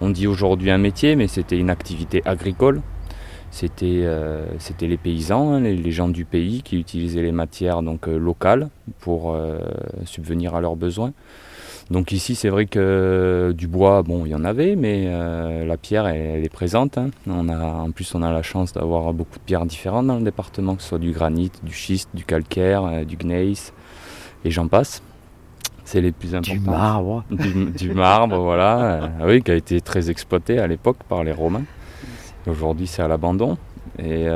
on 0.00 0.10
dit 0.10 0.26
aujourd'hui 0.26 0.70
un 0.70 0.78
métier, 0.78 1.16
mais 1.16 1.26
c'était 1.26 1.58
une 1.58 1.70
activité 1.70 2.22
agricole. 2.24 2.82
C'était 3.50 4.02
euh, 4.04 4.44
les 4.80 4.96
paysans, 4.98 5.54
hein, 5.54 5.60
les, 5.60 5.90
gens 5.90 6.08
du 6.08 6.24
pays 6.24 6.62
qui 6.62 6.78
utilisaient 6.78 7.22
les 7.22 7.32
matières 7.32 7.82
donc 7.82 8.06
locales 8.06 8.68
pour 9.00 9.34
subvenir 10.04 10.54
à 10.54 10.60
leurs 10.60 10.76
besoins. 10.76 11.14
Donc 11.90 12.12
ici, 12.12 12.34
c'est 12.34 12.50
vrai 12.50 12.66
que 12.66 13.54
du 13.56 13.66
bois, 13.66 14.02
bon, 14.02 14.26
il 14.26 14.30
y 14.30 14.34
en 14.34 14.44
avait, 14.44 14.76
mais 14.76 15.04
euh, 15.06 15.64
la 15.64 15.78
pierre, 15.78 16.06
elle, 16.06 16.44
est 16.44 16.52
présente. 16.52 16.98
Hein. 16.98 17.10
On 17.26 17.48
a, 17.48 17.58
en 17.58 17.90
plus, 17.92 18.14
on 18.14 18.22
a 18.22 18.30
la 18.30 18.42
chance 18.42 18.74
d'avoir 18.74 19.12
beaucoup 19.14 19.38
de 19.38 19.44
pierres 19.44 19.64
différentes 19.64 20.06
dans 20.06 20.18
le 20.18 20.24
département, 20.24 20.76
que 20.76 20.82
ce 20.82 20.88
soit 20.88 20.98
du 20.98 21.12
granit, 21.12 21.50
du 21.62 21.72
schiste, 21.72 22.10
du 22.12 22.24
calcaire, 22.24 22.84
euh, 22.84 23.04
du 23.04 23.16
gneiss, 23.16 23.72
et 24.44 24.50
j'en 24.50 24.68
passe. 24.68 25.02
C'est 25.84 26.02
les 26.02 26.12
plus 26.12 26.34
importants. 26.34 26.52
Du 26.52 26.60
marbre. 26.60 27.24
Du, 27.30 27.94
marbre, 27.94 28.38
voilà. 28.40 28.80
Euh, 28.80 29.08
oui, 29.22 29.42
qui 29.42 29.50
a 29.50 29.54
été 29.54 29.80
très 29.80 30.10
exploité 30.10 30.58
à 30.58 30.66
l'époque 30.66 30.98
par 31.08 31.24
les 31.24 31.32
Romains. 31.32 31.64
Aujourd'hui, 32.46 32.86
c'est 32.86 33.00
à 33.00 33.08
l'abandon. 33.08 33.56
Et 33.98 34.26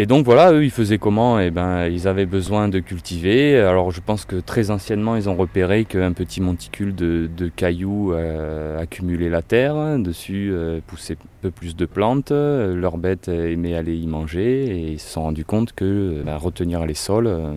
et 0.00 0.06
donc 0.06 0.24
voilà, 0.24 0.52
eux, 0.52 0.64
ils 0.64 0.70
faisaient 0.70 0.98
comment? 0.98 1.40
Eh 1.40 1.50
ben, 1.50 1.86
ils 1.86 2.06
avaient 2.06 2.24
besoin 2.24 2.68
de 2.68 2.78
cultiver. 2.78 3.58
Alors 3.58 3.90
je 3.90 4.00
pense 4.00 4.24
que 4.24 4.36
très 4.36 4.70
anciennement, 4.70 5.16
ils 5.16 5.28
ont 5.28 5.34
repéré 5.34 5.84
qu'un 5.84 6.12
petit 6.12 6.40
monticule 6.40 6.94
de, 6.94 7.48
cailloux 7.56 8.12
euh, 8.12 8.80
accumulait 8.80 9.28
la 9.28 9.42
terre. 9.42 9.98
Dessus 9.98 10.50
euh, 10.52 10.78
poussait 10.86 11.14
un 11.14 11.26
peu 11.42 11.50
plus 11.50 11.74
de 11.74 11.84
plantes. 11.84 12.30
Leurs 12.30 12.96
bêtes 12.96 13.26
aimaient 13.26 13.74
aller 13.74 13.96
y 13.96 14.06
manger. 14.06 14.66
Et 14.66 14.92
ils 14.92 15.00
se 15.00 15.10
sont 15.10 15.22
rendus 15.22 15.44
compte 15.44 15.72
que 15.72 16.22
ben, 16.24 16.36
retenir 16.36 16.86
les 16.86 16.94
sols, 16.94 17.26
euh, 17.26 17.54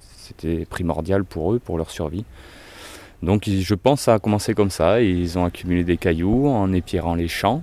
c'était 0.00 0.66
primordial 0.66 1.24
pour 1.24 1.54
eux, 1.54 1.58
pour 1.58 1.78
leur 1.78 1.90
survie. 1.90 2.26
Donc 3.22 3.48
je 3.48 3.74
pense 3.74 4.00
que 4.00 4.04
ça 4.04 4.14
a 4.14 4.18
commencé 4.18 4.52
comme 4.52 4.70
ça. 4.70 5.00
Ils 5.00 5.38
ont 5.38 5.46
accumulé 5.46 5.82
des 5.84 5.96
cailloux 5.96 6.46
en 6.46 6.74
épierrant 6.74 7.14
les 7.14 7.28
champs. 7.28 7.62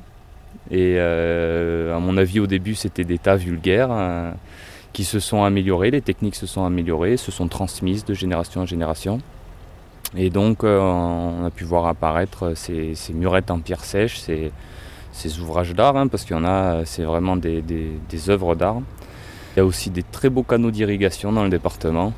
Et 0.71 0.95
euh, 0.97 1.95
à 1.95 1.99
mon 1.99 2.17
avis, 2.17 2.39
au 2.39 2.47
début, 2.47 2.75
c'était 2.75 3.03
des 3.03 3.17
tas 3.17 3.35
vulgaires 3.35 3.89
euh, 3.91 4.31
qui 4.93 5.03
se 5.03 5.19
sont 5.19 5.43
améliorés, 5.43 5.91
les 5.91 6.01
techniques 6.01 6.35
se 6.35 6.45
sont 6.45 6.65
améliorées, 6.65 7.17
se 7.17 7.31
sont 7.31 7.47
transmises 7.47 8.03
de 8.05 8.13
génération 8.13 8.61
en 8.61 8.65
génération. 8.65 9.19
Et 10.15 10.29
donc, 10.29 10.63
euh, 10.63 10.79
on 10.79 11.45
a 11.45 11.51
pu 11.51 11.63
voir 11.63 11.85
apparaître 11.85 12.53
ces, 12.55 12.95
murettes 13.13 13.51
en 13.51 13.59
pierre 13.59 13.83
sèche, 13.83 14.19
ces, 14.19 14.51
ouvrages 15.39 15.73
d'art, 15.73 15.95
hein, 15.97 16.07
parce 16.07 16.23
qu'il 16.23 16.35
y 16.35 16.39
en 16.39 16.45
a, 16.45 16.85
c'est 16.85 17.03
vraiment 17.03 17.37
des, 17.37 17.61
des 17.61 18.29
œuvres 18.29 18.55
d'art. 18.55 18.81
Il 19.55 19.59
y 19.59 19.61
a 19.61 19.65
aussi 19.65 19.89
des 19.89 20.03
très 20.03 20.29
beaux 20.29 20.43
canaux 20.43 20.71
d'irrigation 20.71 21.31
dans 21.31 21.43
le 21.43 21.49
département. 21.49 22.13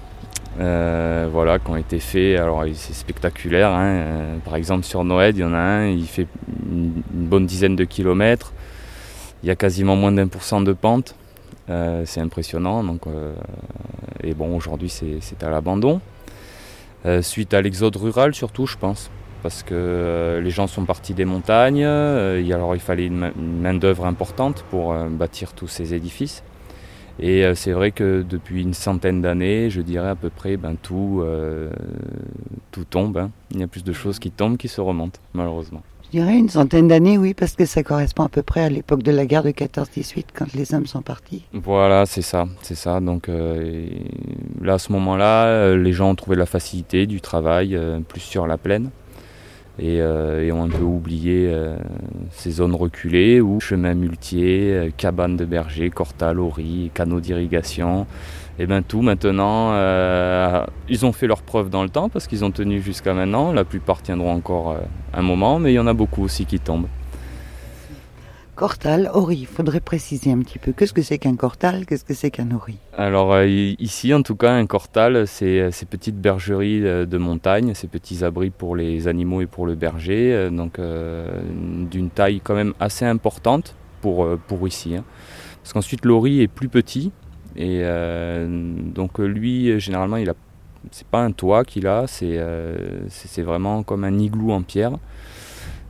Euh, 0.59 1.29
voilà, 1.31 1.57
qui 1.57 1.69
ont 1.69 1.77
été 1.77 1.99
faits. 1.99 2.39
Alors 2.39 2.63
c'est 2.73 2.93
spectaculaire. 2.93 3.69
Hein. 3.69 3.85
Euh, 3.85 4.37
par 4.43 4.55
exemple 4.55 4.85
sur 4.85 5.03
Noël, 5.03 5.35
il 5.35 5.41
y 5.41 5.43
en 5.43 5.53
a 5.53 5.57
un, 5.57 5.87
il 5.87 6.07
fait 6.07 6.27
une, 6.69 7.01
bonne 7.11 7.45
dizaine 7.45 7.75
de 7.75 7.85
kilomètres. 7.85 8.53
Il 9.43 9.47
y 9.47 9.51
a 9.51 9.55
quasiment 9.55 9.95
moins 9.95 10.11
d'un 10.11 10.27
pour 10.27 10.43
cent 10.43 10.61
de 10.61 10.73
pente. 10.73 11.15
Euh, 11.69 12.03
c'est 12.05 12.19
impressionnant. 12.19 12.83
Donc, 12.83 13.03
et 14.23 14.33
bon, 14.33 14.55
aujourd'hui 14.55 14.89
c'est 14.89 15.43
à 15.43 15.49
l'abandon. 15.49 16.01
suite 17.21 17.53
à 17.53 17.61
l'exode 17.61 17.95
rural 17.95 18.33
surtout, 18.33 18.65
je 18.65 18.77
pense. 18.77 19.09
Parce 19.41 19.63
que 19.63 20.41
les 20.43 20.49
gens 20.49 20.67
sont 20.67 20.83
partis 20.83 21.13
des 21.13 21.23
montagnes. 21.23 21.85
alors 21.85 22.75
il 22.75 22.81
fallait 22.81 23.05
une 23.05 23.31
main 23.61 23.73
d'œuvre 23.73 24.05
importante 24.05 24.65
pour 24.69 24.93
bâtir 24.93 25.53
tous 25.53 25.69
ces 25.69 25.93
édifices. 25.93 26.43
Et 27.21 27.43
euh, 27.43 27.53
c'est 27.55 27.71
vrai 27.71 27.91
que 27.91 28.25
depuis 28.27 28.61
une 28.61 28.73
centaine 28.73 29.21
d'années, 29.21 29.69
je 29.69 29.81
dirais 29.81 30.09
à 30.09 30.15
peu 30.15 30.29
près, 30.29 30.57
ben, 30.57 30.75
tout, 30.81 31.21
euh, 31.23 31.69
tout 32.71 32.85
tombe. 32.85 33.17
Hein. 33.17 33.31
Il 33.51 33.59
y 33.59 33.63
a 33.63 33.67
plus 33.67 33.83
de 33.83 33.93
choses 33.93 34.19
qui 34.19 34.31
tombent 34.31 34.57
qui 34.57 34.67
se 34.67 34.79
remontent, 34.79 35.19
malheureusement. 35.33 35.81
Je 36.05 36.17
dirais 36.17 36.37
une 36.37 36.49
centaine 36.49 36.87
d'années, 36.87 37.19
oui, 37.19 37.35
parce 37.35 37.55
que 37.55 37.65
ça 37.65 37.83
correspond 37.83 38.23
à 38.23 38.29
peu 38.29 38.41
près 38.41 38.61
à 38.61 38.69
l'époque 38.69 39.03
de 39.03 39.11
la 39.11 39.27
guerre 39.27 39.43
de 39.43 39.51
14-18, 39.51 40.25
quand 40.33 40.51
les 40.53 40.73
hommes 40.73 40.87
sont 40.87 41.03
partis. 41.03 41.43
Voilà, 41.53 42.07
c'est 42.07 42.23
ça, 42.23 42.47
c'est 42.63 42.75
ça. 42.75 42.99
Donc 42.99 43.29
euh, 43.29 43.85
là, 44.59 44.75
à 44.75 44.79
ce 44.79 44.91
moment-là, 44.93 45.75
les 45.75 45.93
gens 45.93 46.09
ont 46.09 46.15
trouvé 46.15 46.35
la 46.35 46.47
facilité 46.47 47.05
du 47.05 47.21
travail 47.21 47.79
plus 48.07 48.21
sur 48.21 48.47
la 48.47 48.57
plaine. 48.57 48.89
Et, 49.79 50.01
ont 50.51 50.63
un 50.63 50.69
peu 50.69 50.83
oublié 50.83 51.51
ces 52.31 52.51
zones 52.51 52.75
reculées 52.75 53.41
où 53.41 53.59
chemin 53.59 53.93
muletier, 53.93 54.91
cabane 54.97 55.37
de 55.37 55.45
berger, 55.45 55.89
cortal, 55.89 56.39
ori, 56.39 56.91
canaux 56.93 57.21
d'irrigation, 57.21 58.05
et 58.57 58.65
bien 58.65 58.81
tout 58.81 59.01
maintenant, 59.01 59.73
ils 60.89 61.05
ont 61.05 61.11
fait 61.11 61.27
leur 61.27 61.41
preuve 61.41 61.69
dans 61.69 61.83
le 61.83 61.89
temps 61.89 62.09
parce 62.09 62.27
qu'ils 62.27 62.43
ont 62.43 62.51
tenu 62.51 62.81
jusqu'à 62.81 63.13
maintenant. 63.13 63.53
La 63.53 63.63
plupart 63.63 64.01
tiendront 64.01 64.33
encore 64.33 64.75
un 65.13 65.21
moment, 65.21 65.59
mais 65.59 65.71
il 65.71 65.75
y 65.75 65.79
en 65.79 65.87
a 65.87 65.93
beaucoup 65.93 66.23
aussi 66.23 66.45
qui 66.45 66.59
tombent. 66.59 66.87
Cortal, 68.59 69.09
ori, 69.13 69.37
il 69.37 69.45
faudrait 69.45 69.79
préciser 69.79 70.33
un 70.33 70.39
petit 70.39 70.59
peu. 70.59 70.73
Qu'est-ce 70.73 70.91
que 70.91 71.01
c'est 71.01 71.17
qu'un 71.17 71.37
cortal? 71.37 71.85
Qu'est-ce 71.85 72.03
que 72.03 72.13
c'est 72.13 72.29
qu'un 72.29 72.51
ori? 72.51 72.75
Alors 72.97 73.31
euh, 73.31 73.47
ici, 73.47 74.13
en 74.13 74.21
tout 74.21 74.35
cas, 74.35 74.51
un 74.51 74.65
cortal, 74.65 75.27
c'est 75.27 75.61
euh, 75.61 75.71
ces 75.71 75.85
petites 75.85 76.19
bergeries 76.19 76.85
euh, 76.85 77.05
de 77.05 77.17
montagne, 77.17 77.73
ces 77.73 77.87
petits 77.87 78.21
abris 78.21 78.49
pour 78.49 78.75
les 78.75 79.07
animaux 79.07 79.39
et 79.39 79.45
pour 79.45 79.65
le 79.65 79.75
berger, 79.75 80.49
donc 80.51 80.77
d'une 80.77 82.09
taille 82.09 82.41
quand 82.43 82.53
même 82.53 82.73
assez 82.81 83.05
importante 83.05 83.75
pour, 84.01 84.27
pour 84.49 84.67
ici. 84.67 84.93
Hein. 84.93 85.05
Parce 85.63 85.71
qu'ensuite, 85.71 86.03
l'ori 86.03 86.41
est 86.41 86.49
plus 86.49 86.67
petit, 86.67 87.13
et 87.55 87.81
donc 88.93 89.19
lui, 89.19 89.79
généralement, 89.79 90.17
il 90.17 90.29
a, 90.29 90.33
c'est 90.91 91.07
pas 91.07 91.23
un 91.23 91.31
toit 91.31 91.63
qu'il 91.63 91.87
a, 91.87 92.07
c'est, 92.07 92.37
c'est 93.07 93.41
vraiment 93.41 93.83
comme 93.83 94.03
un 94.03 94.19
igloo 94.19 94.51
en 94.51 94.63
pierre. 94.63 94.97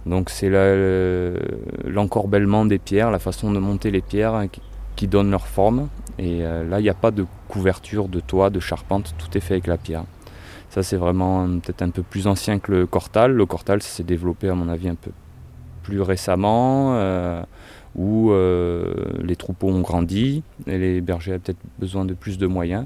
Donc 0.09 0.31
c'est 0.31 0.49
l'encorbellement 1.85 2.65
des 2.65 2.79
pierres, 2.79 3.11
la 3.11 3.19
façon 3.19 3.51
de 3.51 3.59
monter 3.59 3.91
les 3.91 4.01
pierres 4.01 4.33
hein, 4.33 4.47
qui, 4.95 5.07
donne 5.07 5.31
leur 5.31 5.47
forme. 5.47 5.87
Et 6.17 6.43
euh, 6.43 6.67
là, 6.67 6.79
il 6.79 6.83
n'y 6.83 6.89
a 6.89 6.95
pas 6.95 7.11
de 7.11 7.25
couverture, 7.47 8.09
de 8.09 8.19
toit, 8.19 8.49
de 8.49 8.59
charpente, 8.59 9.15
tout 9.17 9.37
est 9.37 9.39
fait 9.39 9.53
avec 9.53 9.67
la 9.67 9.77
pierre. 9.77 10.03
Ça, 10.71 10.83
c'est 10.83 10.97
vraiment 10.97 11.47
peut-être 11.47 11.83
un 11.83 11.89
peu 11.89 12.03
plus 12.03 12.27
ancien 12.27 12.59
que 12.59 12.71
le 12.71 12.85
cortal. 12.85 13.31
Le 13.31 13.45
cortal, 13.45 13.81
s'est 13.81 14.03
développé, 14.03 14.49
à 14.49 14.55
mon 14.55 14.67
avis, 14.67 14.89
un 14.89 14.95
peu 14.95 15.11
plus 15.83 16.01
récemment, 16.01 16.95
euh, 16.95 17.41
où 17.95 18.31
euh, 18.31 18.93
les 19.21 19.35
troupeaux 19.35 19.69
ont 19.69 19.81
grandi 19.81 20.43
et 20.67 20.77
les 20.77 21.01
bergers 21.01 21.31
avaient 21.31 21.39
peut-être 21.39 21.61
besoin 21.79 22.03
de 22.03 22.13
plus 22.13 22.37
de 22.37 22.47
moyens. 22.47 22.85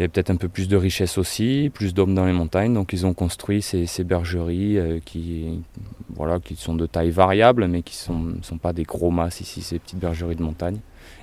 Il 0.00 0.04
y 0.04 0.04
avait 0.04 0.12
peut-être 0.12 0.30
un 0.30 0.36
peu 0.36 0.48
plus 0.48 0.66
de 0.66 0.78
richesse 0.78 1.18
aussi, 1.18 1.70
plus 1.74 1.92
d'hommes 1.92 2.14
dans 2.14 2.24
les 2.24 2.32
montagnes, 2.32 2.72
donc 2.72 2.94
ils 2.94 3.04
ont 3.04 3.12
construit 3.12 3.60
ces, 3.60 3.86
bergeries 4.02 4.78
euh, 4.78 4.98
qui, 5.04 5.62
voilà, 6.16 6.40
qui 6.40 6.56
sont 6.56 6.74
de 6.74 6.86
taille 6.86 7.10
variable, 7.10 7.66
mais 7.66 7.82
qui 7.82 7.94
ne 8.10 8.42
sont, 8.42 8.56
pas 8.56 8.72
des 8.72 8.84
gros 8.84 9.10
masses 9.10 9.42
ici, 9.42 9.60
ces 9.60 9.78
petites 9.78 9.98
bergeries 9.98 10.36
de 10.36 10.42
montagne. 10.42 10.78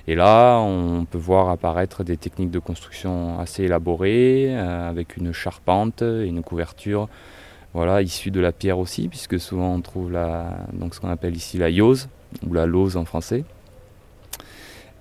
Et 0.06 0.14
là, 0.14 0.60
on 0.60 1.04
peut 1.06 1.18
voir 1.18 1.48
apparaître 1.48 2.04
des 2.04 2.16
techniques 2.16 2.52
de 2.52 2.60
construction 2.60 3.40
assez 3.40 3.64
élaborées, 3.64 4.56
euh, 4.56 4.88
avec 4.88 5.16
une 5.16 5.32
charpente 5.32 6.02
et 6.02 6.26
une 6.26 6.44
couverture 6.44 7.08
voilà, 7.74 8.00
issue 8.00 8.30
de 8.30 8.38
la 8.38 8.52
pierre 8.52 8.78
aussi, 8.78 9.08
puisque 9.08 9.40
souvent 9.40 9.74
on 9.74 9.80
trouve 9.80 10.16
donc 10.72 10.94
ce 10.94 11.00
qu'on 11.00 11.10
appelle 11.10 11.34
ici 11.34 11.58
la 11.58 11.68
yose, 11.68 12.08
ou 12.46 12.52
la 12.52 12.66
lose 12.66 12.96
en 12.96 13.04
français. 13.04 13.42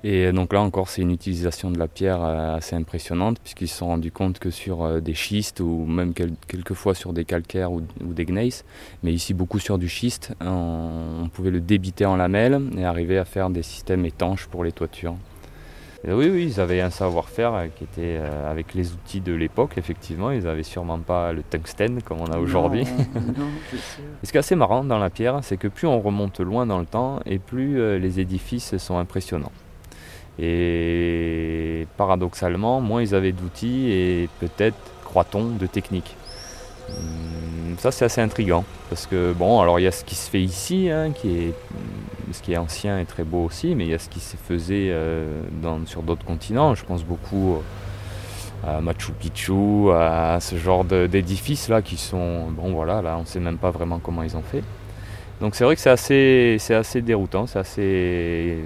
Et 0.03 0.31
donc 0.31 0.53
là 0.53 0.61
encore, 0.61 0.89
c'est 0.89 1.01
une 1.01 1.11
utilisation 1.11 1.71
de 1.71 1.79
la 1.79 1.87
pierre 1.87 2.23
euh, 2.23 2.55
assez 2.55 2.75
impressionnante, 2.75 3.39
puisqu'ils 3.39 3.67
se 3.67 3.77
sont 3.77 3.87
rendus 3.87 4.11
compte 4.11 4.37
que 4.37 4.51
sur 4.51 4.83
euh, 4.83 4.99
des 4.99 5.15
schistes, 5.15 5.59
ou 5.59 5.85
même 5.85 6.13
quelquefois 6.13 6.93
sur 6.93 7.13
des 7.13 7.25
calcaires 7.25 7.71
ou, 7.71 7.81
des 8.01 8.25
gneiss, 8.25 8.63
mais 9.01 9.11
ici 9.11 9.33
beaucoup 9.33 9.59
sur 9.59 9.77
du 9.77 9.89
schiste, 9.89 10.33
on, 10.41 11.29
pouvait 11.33 11.51
le 11.51 11.59
débiter 11.59 12.05
en 12.05 12.15
lamelles 12.15 12.61
et 12.77 12.85
arriver 12.85 13.17
à 13.17 13.25
faire 13.25 13.49
des 13.49 13.63
systèmes 13.63 14.05
étanches 14.05 14.47
pour 14.47 14.63
les 14.63 14.71
toitures. 14.71 15.15
oui, 16.07 16.29
oui, 16.29 16.45
ils 16.45 16.61
avaient 16.61 16.81
un 16.81 16.91
savoir-faire 16.91 17.53
euh, 17.55 17.67
qui 17.75 17.83
était 17.83 18.19
avec 18.47 18.75
les 18.75 18.93
outils 18.93 19.21
de 19.21 19.33
l'époque, 19.33 19.77
effectivement. 19.77 20.29
Ils 20.29 20.43
n'avaient 20.43 20.61
sûrement 20.61 20.99
pas 20.99 21.33
le 21.33 21.41
tungstène 21.41 22.03
comme 22.03 22.21
on 22.21 22.31
a 22.31 22.37
aujourd'hui. 22.37 22.85
ce 24.23 24.31
qui 24.31 24.37
est 24.37 24.39
assez 24.39 24.55
marrant 24.55 24.83
dans 24.83 24.99
la 24.99 25.09
pierre, 25.09 25.39
c'est 25.41 25.57
que 25.57 25.67
plus 25.67 25.87
on 25.87 25.99
remonte 25.99 26.39
loin 26.39 26.67
dans 26.67 26.79
le 26.79 26.85
temps 26.85 27.19
et 27.25 27.39
plus 27.39 27.99
les 27.99 28.19
édifices 28.19 28.77
sont 28.77 28.99
impressionnants. 28.99 29.51
Et 30.39 31.87
paradoxalement, 31.97 32.79
moins 32.79 33.01
ils 33.01 33.15
avaient 33.15 33.31
d'outils 33.31 33.91
et 33.91 34.29
peut-être, 34.39 34.77
croit-on, 35.03 35.45
de 35.45 35.65
techniques. 35.65 36.15
Hum, 36.89 37.75
ça 37.77 37.91
c'est 37.91 38.05
assez 38.05 38.21
intriguant. 38.21 38.63
Parce 38.89 39.07
que 39.07 39.33
bon 39.33 39.59
alors 39.61 39.79
il 39.79 39.83
y 39.83 39.87
a 39.87 39.91
ce 39.91 40.03
qui 40.03 40.15
se 40.15 40.29
fait 40.29 40.41
ici 40.41 40.89
hein, 40.89 41.11
qui 41.11 41.37
est 41.37 41.53
ce 42.31 42.41
qui 42.41 42.53
est 42.53 42.57
ancien 42.57 42.99
et 42.99 43.05
très 43.05 43.23
beau 43.23 43.43
aussi 43.45 43.75
mais 43.75 43.85
il 43.85 43.89
y 43.89 43.93
a 43.93 43.99
ce 43.99 44.09
qui 44.09 44.19
se 44.19 44.37
faisait 44.37 44.89
euh, 44.91 45.41
sur 45.85 46.03
d'autres 46.03 46.25
continents. 46.25 46.75
Je 46.75 46.85
pense 46.85 47.03
beaucoup 47.03 47.57
à 48.65 48.81
Machu 48.81 49.11
Picchu 49.11 49.91
à 49.91 50.39
ce 50.39 50.55
genre 50.55 50.83
d'édifices 50.85 51.69
là 51.69 51.81
qui 51.81 51.97
sont 51.97 52.49
bon 52.49 52.73
voilà 52.73 53.01
là 53.01 53.17
on 53.19 53.25
sait 53.25 53.39
même 53.39 53.57
pas 53.57 53.71
vraiment 53.71 53.99
comment 53.99 54.23
ils 54.23 54.35
ont 54.35 54.41
fait 54.41 54.63
donc 55.39 55.55
c'est 55.55 55.63
vrai 55.63 55.75
que 55.75 55.81
c'est 55.81 55.89
assez, 55.89 56.57
c'est 56.59 56.73
assez 56.73 57.01
déroutant, 57.01 57.45
c'est 57.45 57.59
assez. 57.59 58.57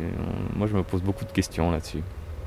Moi 0.55 0.67
je 0.67 0.75
me 0.75 0.83
pose 0.83 1.01
beaucoup 1.01 1.25
de 1.25 1.31
questions 1.31 1.71
là-dessus. 1.71 2.01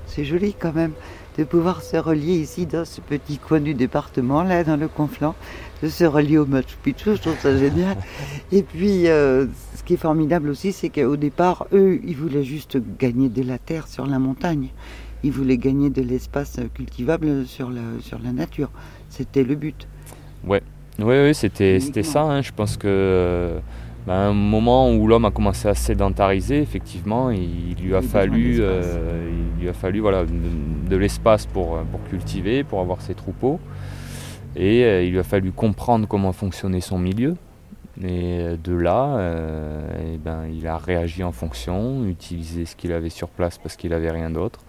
C'est 0.07 0.25
joli 0.25 0.55
quand 0.55 0.73
même 0.73 0.93
de 1.37 1.45
pouvoir 1.45 1.83
se 1.83 1.97
relier 1.97 2.35
ici 2.35 2.67
dans 2.67 2.85
ce 2.85 3.01
petit 3.01 3.39
coin 3.39 3.61
du 3.61 3.75
département, 3.75 4.43
là 4.43 4.63
dans 4.65 4.77
le 4.77 4.89
Conflent, 4.89 5.35
de 5.83 5.89
se 5.89 6.05
relier 6.05 6.39
au 6.39 6.47
Machu 6.47 6.77
Picchu, 6.83 7.17
je 7.17 7.21
trouve 7.21 7.39
ça 7.39 7.57
génial. 7.57 7.97
Et 8.53 8.63
puis 8.63 9.09
euh, 9.09 9.47
ce 9.75 9.83
qui 9.83 9.95
est 9.95 9.99
formidable 9.99 10.49
aussi, 10.49 10.73
c'est 10.73 10.89
qu'au 10.89 11.17
départ, 11.17 11.67
eux, 11.73 12.01
ils 12.05 12.17
voulaient 12.17 12.45
juste 12.45 12.79
gagner 12.99 13.29
de 13.29 13.43
la 13.43 13.59
terre 13.59 13.89
sur 13.89 14.07
la 14.07 14.19
montagne. 14.19 14.69
Ils 15.23 15.33
voulaient 15.33 15.59
gagner 15.59 15.91
de 15.91 16.03
l'espace 16.03 16.61
cultivable 16.75 17.47
sur 17.47 17.71
la, 17.71 17.81
sur 18.01 18.19
la 18.21 18.33
nature. 18.33 18.71
C'était 19.09 19.43
le 19.43 19.55
but. 19.55 19.89
Ouais, 20.47 20.63
ouais, 20.99 21.05
ouais 21.05 21.35
c'était, 21.35 21.81
c'était 21.81 22.03
ça. 22.03 22.23
Hein. 22.23 22.43
Je 22.43 22.53
pense 22.53 22.77
que 22.77 23.59
ben, 24.07 24.15
un 24.15 24.33
moment 24.35 24.91
où 24.93 25.07
l'homme 25.07 25.25
a 25.25 25.31
commencé 25.31 25.67
à 25.67 25.75
sédentariser, 25.75 26.61
effectivement, 26.61 27.31
il, 27.31 27.75
lui 27.81 27.95
a 27.95 28.03
fallu, 28.03 28.59
euh, 28.61 29.31
il 29.57 29.63
lui 29.63 29.69
a 29.69 29.73
fallu 29.73 30.01
voilà, 30.01 30.25
de, 30.25 30.97
l'espace 30.97 31.47
pour, 31.47 31.79
pour, 31.91 32.05
cultiver, 32.11 32.65
pour 32.65 32.81
avoir 32.81 33.01
ses 33.01 33.15
troupeaux. 33.15 33.61
Et 34.57 34.85
euh, 34.85 35.03
il 35.03 35.13
lui 35.13 35.19
a 35.19 35.25
fallu 35.25 35.53
comprendre 35.53 36.07
comment 36.07 36.33
fonctionnait 36.33 36.83
son 36.83 36.99
milieu. 36.99 37.35
Et 38.03 38.41
euh, 38.41 38.57
de 38.63 38.75
là, 38.75 39.19
et 40.05 40.19
ben, 40.19 40.45
il 40.53 40.67
a 40.67 40.77
réagi 40.77 41.25
en 41.25 41.33
fonction, 41.33 42.05
utilisé 42.05 42.67
ce 42.67 42.77
qu'il 42.77 42.93
avait 42.93 43.09
sur 43.09 43.29
place 43.29 43.57
parce 43.57 43.77
qu'il 43.77 43.91
n'avait 43.91 44.11
rien 44.11 44.29
d'autre 44.29 44.61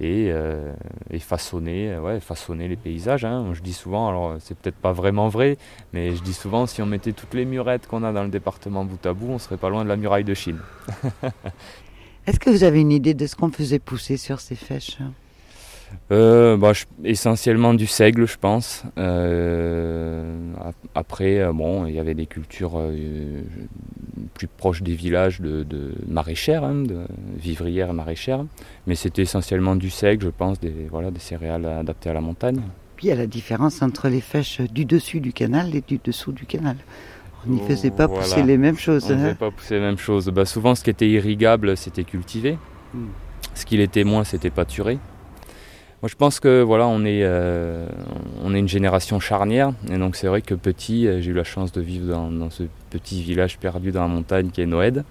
et, 0.00 0.30
euh, 0.30 0.72
façonner, 1.20 1.96
ouais, 1.96 2.20
façonner 2.20 2.68
les 2.68 2.76
paysages. 2.76 3.24
Hein. 3.24 3.52
Je 3.52 3.62
dis 3.62 3.72
souvent, 3.72 4.08
alors 4.08 4.36
c'est 4.40 4.56
peut-être 4.56 4.76
pas 4.76 4.92
vraiment 4.92 5.28
vrai, 5.28 5.56
mais 5.92 6.14
je 6.14 6.22
dis 6.22 6.34
souvent 6.34 6.66
si 6.66 6.82
on 6.82 6.86
mettait 6.86 7.12
toutes 7.12 7.34
les 7.34 7.44
murettes 7.44 7.86
qu'on 7.86 8.02
a 8.02 8.12
dans 8.12 8.24
le 8.24 8.30
département 8.30 8.84
bout 8.84 9.04
à 9.06 9.12
bout, 9.12 9.30
on 9.30 9.38
serait 9.38 9.56
pas 9.56 9.68
loin 9.68 9.84
de 9.84 9.88
la 9.88 9.96
muraille 9.96 10.24
de 10.24 10.34
Chine. 10.34 10.58
Est-ce 12.26 12.40
que 12.40 12.50
vous 12.50 12.64
avez 12.64 12.80
une 12.80 12.92
idée 12.92 13.14
de 13.14 13.26
ce 13.26 13.36
qu'on 13.36 13.50
faisait 13.50 13.78
pousser 13.78 14.16
sur 14.16 14.40
ces 14.40 14.54
fèches 14.54 14.98
euh, 16.10 16.56
bah, 16.56 16.72
essentiellement 17.04 17.74
du 17.74 17.86
seigle, 17.86 18.26
je 18.26 18.36
pense. 18.38 18.84
Euh, 18.98 20.52
après, 20.94 21.40
euh, 21.40 21.52
bon, 21.52 21.86
il 21.86 21.94
y 21.94 21.98
avait 21.98 22.14
des 22.14 22.26
cultures 22.26 22.80
plus 24.34 24.46
proches 24.46 24.82
des 24.82 24.94
villages 24.94 25.40
de, 25.40 25.94
maraîchères, 26.06 26.64
hein, 26.64 26.82
de 26.82 27.00
vivrières 27.36 27.90
et 27.90 27.92
maraîchères, 27.92 28.44
mais 28.86 28.94
c'était 28.94 29.22
essentiellement 29.22 29.76
du 29.76 29.90
seigle, 29.90 30.26
je 30.26 30.30
pense, 30.30 30.60
des, 30.60 30.86
voilà, 30.90 31.10
des 31.10 31.20
céréales 31.20 31.66
adaptées 31.66 32.10
à 32.10 32.14
la 32.14 32.20
montagne. 32.20 32.60
Puis 32.96 33.06
il 33.06 33.10
y 33.10 33.12
a 33.12 33.16
la 33.16 33.26
différence 33.26 33.82
entre 33.82 34.08
les 34.08 34.20
fèches 34.20 34.60
du 34.60 34.84
dessus 34.84 35.20
du 35.20 35.32
canal 35.32 35.74
et 35.74 35.82
du 35.86 35.98
dessous 36.02 36.32
du 36.32 36.46
canal. 36.46 36.76
On 37.46 37.50
n'y 37.50 37.60
faisait 37.60 37.90
pas 37.90 38.08
pousser 38.08 38.42
les 38.42 38.56
mêmes 38.56 38.78
choses. 38.78 39.10
On 39.10 39.16
ne 39.16 39.30
hein. 39.30 39.34
pas 39.34 39.50
pousser 39.50 39.74
les 39.74 39.80
mêmes 39.80 39.98
choses. 39.98 40.28
Bah, 40.28 40.46
souvent, 40.46 40.74
ce 40.74 40.82
qui 40.82 40.90
était 40.90 41.08
irrigable, 41.08 41.76
c'était 41.76 42.04
cultivé. 42.04 42.56
Hmm. 42.94 43.08
Ce 43.54 43.66
qui 43.66 43.76
l'était 43.76 44.04
moins, 44.04 44.24
c'était 44.24 44.50
pâturé. 44.50 44.98
Moi, 46.02 46.08
je 46.10 46.16
pense 46.16 46.38
que 46.38 46.60
voilà, 46.60 46.86
on 46.86 47.04
est, 47.04 47.22
euh, 47.22 47.86
on 48.42 48.54
est 48.54 48.58
une 48.58 48.68
génération 48.68 49.20
charnière, 49.20 49.72
et 49.90 49.96
donc 49.96 50.16
c'est 50.16 50.26
vrai 50.26 50.42
que 50.42 50.54
petit, 50.54 51.06
euh, 51.06 51.22
j'ai 51.22 51.30
eu 51.30 51.34
la 51.34 51.44
chance 51.44 51.72
de 51.72 51.80
vivre 51.80 52.06
dans, 52.06 52.50
ce 52.50 52.64
petit 52.90 53.22
village 53.22 53.58
perdu 53.58 53.90
dans 53.90 54.02
la 54.02 54.08
montagne 54.08 54.50
qui 54.50 54.60
est 54.60 54.66
Noël, 54.66 55.04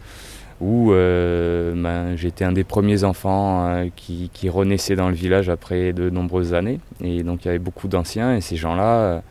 où 0.61 0.93
euh, 0.93 1.73
ben, 1.75 2.15
j'étais 2.15 2.45
un 2.45 2.51
des 2.51 2.63
premiers 2.63 3.03
enfants 3.05 3.87
qui, 3.95 4.29
qui, 4.33 4.49
renaissait 4.49 4.95
dans 4.95 5.09
le 5.09 5.15
village 5.15 5.49
après 5.49 5.93
de 5.93 6.11
nombreuses 6.11 6.53
années, 6.53 6.79
et 7.01 7.23
donc 7.23 7.43
il 7.43 7.47
y 7.47 7.49
avait 7.49 7.59
beaucoup 7.59 7.87
d'anciens, 7.87 8.35
et 8.35 8.41
ces 8.41 8.55
gens-là, 8.55 9.23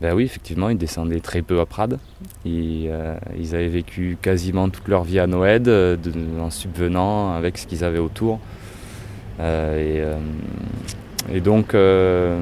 ben 0.00 0.14
oui, 0.14 0.24
effectivement, 0.24 0.70
ils 0.70 0.78
descendaient 0.78 1.20
très 1.20 1.42
peu 1.42 1.60
à 1.60 1.66
Prades, 1.66 1.98
et, 2.46 2.88
ils 3.38 3.54
avaient 3.54 3.68
vécu 3.68 4.16
quasiment 4.22 4.70
toute 4.70 4.88
leur 4.88 5.04
vie 5.04 5.18
à 5.18 5.26
Noël, 5.26 5.98
en 6.40 6.48
subvenant 6.48 7.34
avec 7.34 7.58
ce 7.58 7.66
qu'ils 7.66 7.84
avaient 7.84 7.98
autour. 7.98 8.40
Et, 9.40 10.02
et 11.32 11.40
donc, 11.40 11.74
euh, 11.74 12.38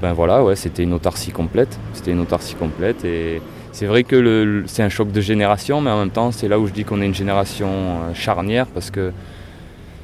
ben 0.00 0.12
voilà, 0.12 0.44
ouais, 0.44 0.56
c'était 0.56 0.84
une 0.84 0.92
autarcie 0.92 1.32
complète. 1.32 1.78
C'était 1.94 2.12
une 2.12 2.20
autarcie 2.20 2.54
complète. 2.54 3.04
Et 3.04 3.40
c'est 3.72 3.86
vrai 3.86 4.04
que 4.04 4.62
c'est 4.66 4.82
un 4.82 4.88
choc 4.88 5.10
de 5.10 5.20
génération, 5.20 5.80
mais 5.80 5.90
en 5.90 5.98
même 5.98 6.10
temps, 6.10 6.30
c'est 6.30 6.48
là 6.48 6.58
où 6.58 6.66
je 6.66 6.72
dis 6.72 6.84
qu'on 6.84 7.00
est 7.00 7.06
une 7.06 7.14
génération 7.14 7.68
euh, 7.68 8.14
charnière 8.14 8.66
parce 8.66 8.90
que 8.90 9.12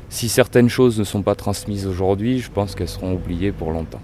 si 0.08 0.28
certaines 0.28 0.68
choses 0.68 0.98
ne 0.98 1.04
sont 1.04 1.22
pas 1.22 1.34
transmises 1.34 1.86
aujourd'hui, 1.86 2.40
je 2.40 2.50
pense 2.50 2.74
qu'elles 2.74 2.88
seront 2.88 3.12
oubliées 3.12 3.52
pour 3.52 3.70
longtemps. 3.72 4.00